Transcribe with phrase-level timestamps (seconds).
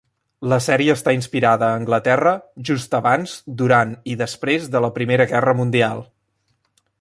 [0.51, 2.33] La sèrie està inspirada a Anglaterra
[2.69, 6.03] just abans, durant i després de la Primera Guerra Mundial.